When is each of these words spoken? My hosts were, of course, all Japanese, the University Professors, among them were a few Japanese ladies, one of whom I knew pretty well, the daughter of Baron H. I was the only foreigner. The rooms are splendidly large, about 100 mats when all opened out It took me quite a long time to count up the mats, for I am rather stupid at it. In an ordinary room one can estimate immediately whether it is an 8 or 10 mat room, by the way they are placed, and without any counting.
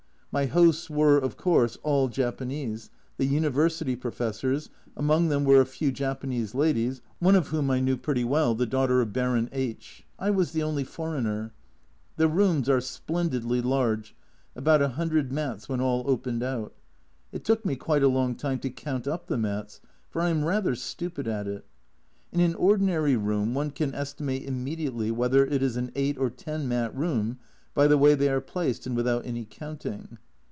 My 0.33 0.45
hosts 0.45 0.89
were, 0.89 1.17
of 1.17 1.35
course, 1.35 1.77
all 1.83 2.07
Japanese, 2.07 2.89
the 3.17 3.25
University 3.25 3.97
Professors, 3.97 4.69
among 4.95 5.27
them 5.27 5.43
were 5.43 5.59
a 5.59 5.65
few 5.65 5.91
Japanese 5.91 6.55
ladies, 6.55 7.01
one 7.19 7.35
of 7.35 7.49
whom 7.49 7.69
I 7.69 7.81
knew 7.81 7.97
pretty 7.97 8.23
well, 8.23 8.55
the 8.55 8.65
daughter 8.65 9.01
of 9.01 9.11
Baron 9.11 9.49
H. 9.51 10.05
I 10.17 10.29
was 10.29 10.53
the 10.53 10.63
only 10.63 10.85
foreigner. 10.85 11.51
The 12.15 12.29
rooms 12.29 12.69
are 12.69 12.79
splendidly 12.79 13.61
large, 13.61 14.15
about 14.55 14.79
100 14.79 15.33
mats 15.33 15.67
when 15.67 15.81
all 15.81 16.05
opened 16.09 16.43
out 16.43 16.75
It 17.33 17.43
took 17.43 17.65
me 17.65 17.75
quite 17.75 18.01
a 18.01 18.07
long 18.07 18.35
time 18.35 18.59
to 18.59 18.69
count 18.69 19.09
up 19.09 19.27
the 19.27 19.37
mats, 19.37 19.81
for 20.09 20.21
I 20.21 20.29
am 20.29 20.45
rather 20.45 20.75
stupid 20.75 21.27
at 21.27 21.45
it. 21.45 21.65
In 22.31 22.39
an 22.39 22.55
ordinary 22.55 23.17
room 23.17 23.53
one 23.53 23.69
can 23.71 23.93
estimate 23.93 24.43
immediately 24.43 25.11
whether 25.11 25.45
it 25.45 25.61
is 25.61 25.75
an 25.75 25.91
8 25.93 26.17
or 26.17 26.29
10 26.29 26.69
mat 26.69 26.95
room, 26.95 27.39
by 27.73 27.87
the 27.87 27.97
way 27.97 28.13
they 28.15 28.27
are 28.27 28.41
placed, 28.41 28.85
and 28.85 28.97
without 28.97 29.25
any 29.25 29.45
counting. 29.49 30.17